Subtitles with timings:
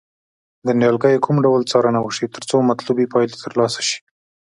[0.65, 3.99] د نیالګیو کوم ډول څارنه وشي ترڅو مطلوبې پایلې ترلاسه شي.